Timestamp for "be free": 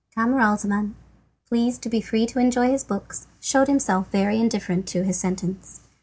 1.89-2.25